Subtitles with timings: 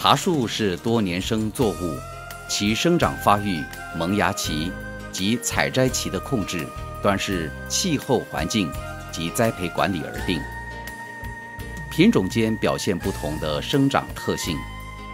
[0.00, 1.98] 茶树是多年生作物，
[2.48, 3.64] 其生长发育、
[3.96, 4.70] 萌芽期
[5.10, 6.64] 及采摘期的控制，
[7.02, 8.72] 端视气候环境
[9.10, 10.40] 及栽培管理而定。
[11.90, 14.56] 品种间表现不同的生长特性，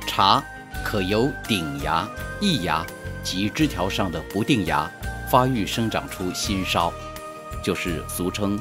[0.07, 0.45] 茶
[0.85, 2.07] 可由顶芽、
[2.39, 2.85] 异芽
[3.23, 4.89] 及枝条上的不定芽
[5.31, 6.93] 发育生长出新梢，
[7.63, 8.61] 就是俗称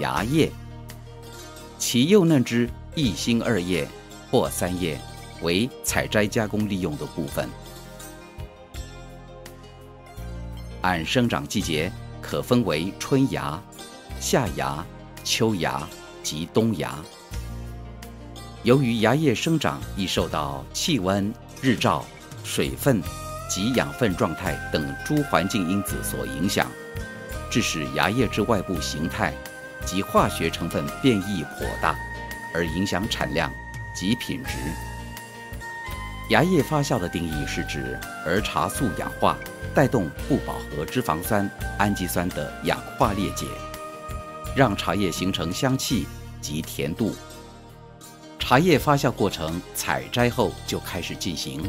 [0.00, 0.50] 芽叶。
[1.76, 3.86] 其幼嫩枝一心二叶
[4.30, 4.98] 或三叶。
[5.42, 7.48] 为采摘加工利用的部分。
[10.82, 11.90] 按生长季节
[12.22, 13.60] 可分为春芽、
[14.20, 14.84] 夏芽、
[15.24, 15.86] 秋芽
[16.22, 16.94] 及冬芽。
[18.62, 22.04] 由于芽叶生长易受到气温、日照、
[22.44, 23.00] 水分
[23.48, 26.70] 及养分状态等诸环境因子所影响，
[27.50, 29.32] 致使芽叶之外部形态
[29.86, 31.96] 及化学成分变异颇大，
[32.54, 33.50] 而影响产量
[33.94, 34.50] 及品质。
[36.28, 39.38] 芽叶发酵的定义是指儿茶素氧化，
[39.74, 43.46] 带动不饱和脂肪酸、氨基酸的氧化裂解，
[44.54, 46.06] 让茶叶形成香气
[46.42, 47.14] 及甜度。
[48.38, 51.62] 茶叶发酵过程采摘后就开始进行，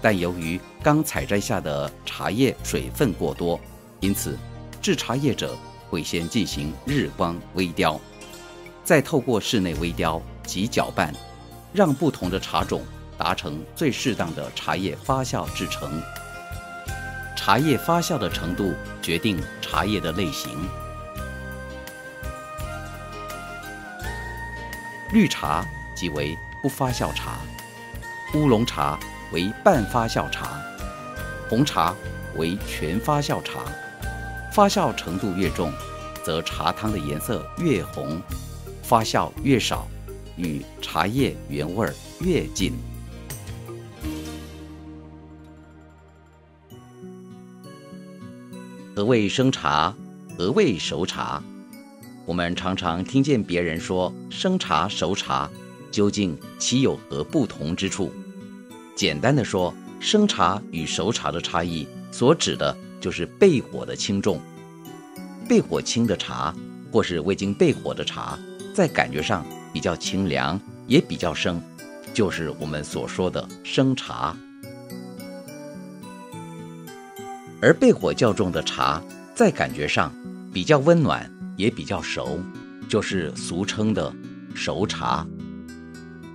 [0.00, 3.60] 但由于刚采摘下的茶叶水分过多，
[4.00, 4.38] 因此
[4.80, 5.54] 制茶叶者
[5.90, 8.00] 会先进行日光微雕，
[8.84, 11.14] 再透过室内微雕及搅拌。
[11.76, 12.82] 让不同的茶种
[13.18, 16.00] 达成最适当的茶叶发酵制成。
[17.36, 18.72] 茶叶发酵的程度
[19.02, 20.50] 决定茶叶的类型。
[25.12, 25.62] 绿茶
[25.94, 27.36] 即为不发酵茶，
[28.32, 28.98] 乌龙茶
[29.30, 30.58] 为半发酵茶，
[31.46, 31.94] 红茶
[32.36, 33.60] 为全发酵茶。
[34.50, 35.70] 发酵程度越重，
[36.24, 38.18] 则茶汤的颜色越红；
[38.82, 39.86] 发酵越少。
[40.36, 42.72] 与茶叶原味越近。
[48.94, 49.94] 何谓生茶？
[50.38, 51.42] 何谓熟茶？
[52.24, 55.50] 我们常常听见别人说生茶、熟茶，
[55.90, 58.12] 究竟其有何不同之处？
[58.94, 64.40] 简单的说，生茶与熟茶的差异，所指的就是焙火的轻重。
[65.48, 66.54] 焙火轻的茶，
[66.90, 68.38] 或是未经焙火的茶，
[68.74, 69.46] 在感觉上。
[69.76, 71.60] 比较清凉，也比较生，
[72.14, 74.34] 就是我们所说的生茶。
[77.60, 79.02] 而焙火较重的茶，
[79.34, 80.10] 在感觉上
[80.50, 82.40] 比较温暖，也比较熟，
[82.88, 84.10] 就是俗称的
[84.54, 85.26] 熟茶。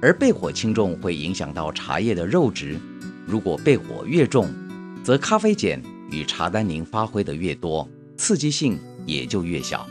[0.03, 2.79] 而焙火轻重会影响到茶叶的肉质，
[3.25, 4.53] 如果焙火越重，
[5.03, 5.81] 则咖啡碱
[6.11, 9.87] 与茶单宁发挥的越多，刺激性也就越小。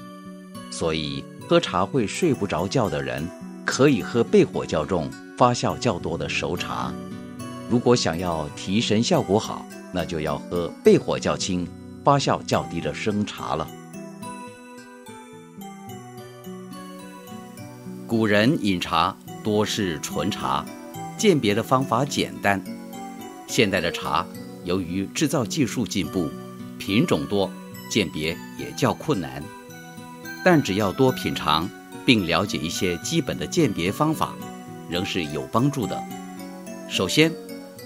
[0.70, 3.28] 所以喝茶会睡不着觉的人。
[3.70, 5.08] 可以喝焙火较重、
[5.38, 6.92] 发酵较多的熟茶。
[7.70, 11.68] 如果想要提神效果好，那就要喝焙火较轻、
[12.02, 13.68] 发酵较低的生茶了。
[18.08, 20.66] 古人饮茶多是纯茶，
[21.16, 22.60] 鉴别的方法简单。
[23.46, 24.26] 现代的茶
[24.64, 26.28] 由于制造技术进步，
[26.76, 27.48] 品种多，
[27.88, 29.40] 鉴别也较困难。
[30.44, 31.70] 但只要多品尝。
[32.04, 34.34] 并了解一些基本的鉴别方法，
[34.88, 36.02] 仍是有帮助的。
[36.88, 37.32] 首先，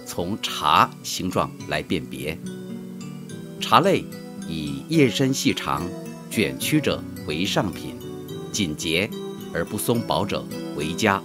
[0.06, 2.38] 从茶形状来辨别。
[3.60, 4.04] 茶类
[4.48, 5.86] 以叶身细长、
[6.30, 7.98] 卷曲者为上品，
[8.52, 9.08] 紧结
[9.52, 10.44] 而不松薄者
[10.76, 11.22] 为佳，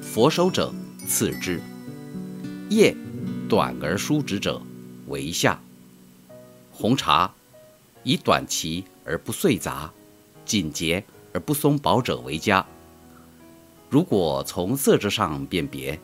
[0.00, 0.72] 佛手者
[1.06, 1.60] 次之，
[2.70, 2.94] 叶
[3.48, 4.60] 短而疏直者
[5.08, 5.60] 为下。
[6.72, 7.32] 红茶
[8.02, 9.90] 以短齐而不碎杂，
[10.44, 11.04] 紧结。
[11.36, 12.64] 而不松薄者为佳。
[13.90, 15.98] 如果从色泽上辨别，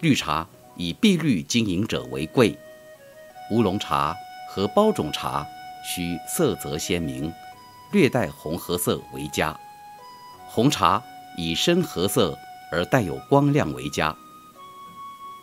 [0.00, 0.46] 绿茶
[0.76, 2.54] 以碧绿晶莹者为贵，
[3.50, 4.14] 乌龙茶
[4.50, 5.46] 和包种茶
[5.82, 7.32] 需色泽鲜明，
[7.92, 9.58] 略带红褐色为佳。
[10.46, 11.02] 红茶
[11.38, 12.38] 以深褐色
[12.70, 14.14] 而带有光亮为佳。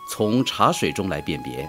[0.08, 1.68] 从茶水中来辨别，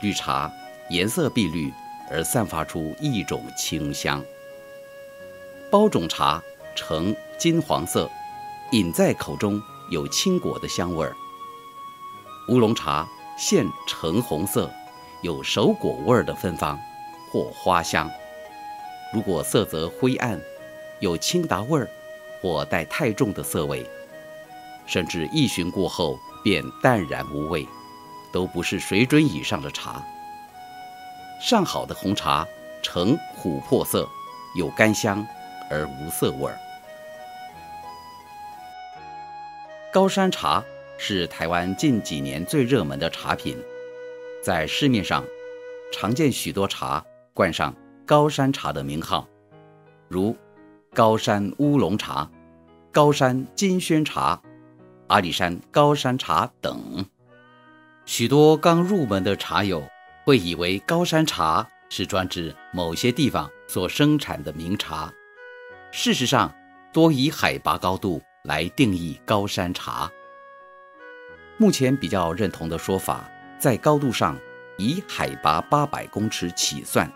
[0.00, 0.50] 绿茶
[0.88, 1.70] 颜色碧绿
[2.10, 4.24] 而散发出一种清香，
[5.70, 6.42] 包种茶。
[6.74, 8.10] 呈金黄色，
[8.72, 9.60] 饮在口中
[9.90, 11.14] 有青果的香味儿。
[12.48, 13.06] 乌龙茶
[13.38, 14.70] 现橙红色，
[15.22, 16.78] 有熟果味儿的芬芳
[17.32, 18.10] 或花香。
[19.12, 20.40] 如果色泽灰暗，
[21.00, 21.88] 有清达味儿
[22.42, 23.88] 或带太重的涩味，
[24.86, 27.66] 甚至一巡过后便淡然无味，
[28.32, 30.04] 都不是水准以上的茶。
[31.40, 32.46] 上好的红茶
[32.82, 34.08] 呈琥珀色，
[34.56, 35.26] 有干香
[35.70, 36.58] 而无涩味儿。
[39.92, 40.62] 高山茶
[40.98, 43.56] 是台湾近几年最热门的茶品，
[44.42, 45.24] 在市面上
[45.92, 47.74] 常见许多茶冠上
[48.04, 49.28] 高山茶的名号，
[50.08, 50.36] 如
[50.92, 52.28] 高山乌龙茶、
[52.92, 54.40] 高山金萱茶、
[55.06, 57.06] 阿里山高山茶等。
[58.04, 59.82] 许多刚入门的茶友
[60.24, 65.12] 会以为高山茶是专指某些地方所生产的名茶，
[65.96, 66.52] 事实上，
[66.92, 70.10] 多以海拔高度来定义高山茶。
[71.56, 73.30] 目前比较认同的说法，
[73.60, 74.36] 在高度上
[74.76, 77.08] 以海拔八百公尺起算，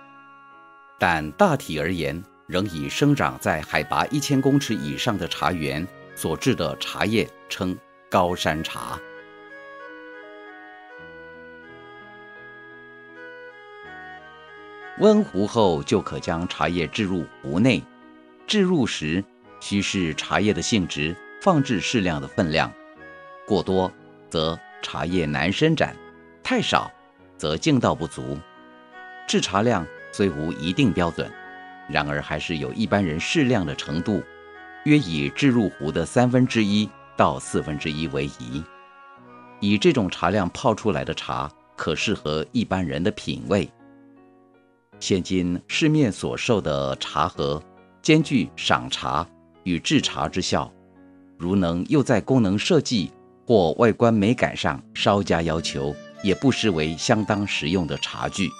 [0.96, 5.84] 但大体而言，仍以生长在海拔一千公尺以上的茶园
[6.14, 7.76] 所制的茶叶称
[8.08, 8.96] 高山茶。
[15.00, 17.82] 温壶后就可将茶叶置入壶内，
[18.48, 19.22] 置入时
[19.60, 22.72] 需视茶叶的性质，放置适量的分量，
[23.46, 23.92] 过多。
[24.30, 25.96] 则茶叶难伸展，
[26.42, 26.90] 太少，
[27.38, 28.38] 则劲道不足。
[29.26, 31.30] 制茶量虽无一定标准，
[31.88, 34.22] 然而还是有一般人适量的程度，
[34.84, 38.62] 约以置入壶的三分之一到四分之一为宜。
[39.60, 43.70] 以这种茶量泡出来的茶，可适合一般人的品味。
[45.00, 47.62] 现今市面所售的茶盒，
[48.02, 49.26] 兼具赏茶
[49.64, 50.72] 与制茶之效，
[51.36, 53.12] 如能又在功能设计。
[53.46, 58.50] 或外观美感上稍加要求，也不失为相当实用的茶具。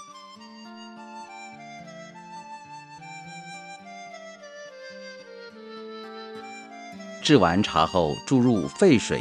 [7.22, 9.20] 制完茶后，注入沸水，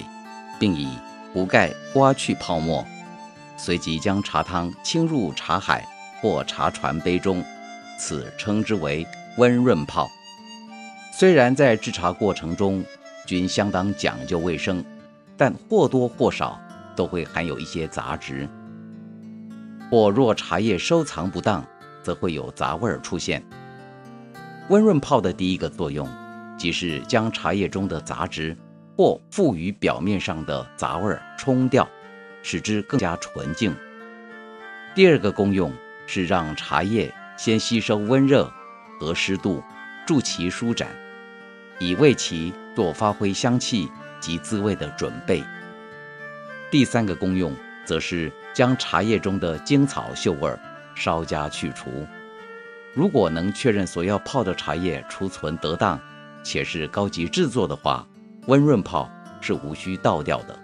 [0.58, 0.88] 并以
[1.34, 2.88] 壶盖刮去泡沫，
[3.58, 5.86] 随即将茶汤倾入茶海
[6.22, 7.44] 或茶船杯中，
[8.00, 9.06] 此称之为
[9.38, 10.10] 温润泡。
[11.14, 12.84] 虽然在制茶过程中
[13.26, 14.84] 均相当讲究卫生。
[15.40, 16.60] 但或多或少
[16.96, 18.50] 都会含有一些杂质，
[19.92, 21.64] 或若茶叶收藏不当，
[22.02, 23.44] 则会有杂味儿出现。
[24.70, 26.10] 温润泡的第一个作用，
[26.58, 28.58] 即是将茶叶中的杂质
[28.98, 31.88] 或附于表面上的杂味儿冲掉，
[32.42, 33.76] 使之更加纯净。
[34.96, 35.72] 第二个功用
[36.08, 38.52] 是让茶叶先吸收温热
[39.00, 39.64] 和湿度，
[40.06, 40.90] 助其舒展，
[41.80, 43.90] 以为其做发挥香气。
[44.20, 45.44] 及滋味的准备。
[46.72, 47.54] 第三个功用，
[47.86, 50.52] 则是将茶叶中的精草嗅味
[50.96, 52.06] 稍加去除。
[52.96, 56.00] 如果能确认所要泡的茶叶储存得当，
[56.44, 58.06] 且是高级制作的话，
[58.48, 59.08] 温润泡
[59.40, 60.60] 是无需倒掉的。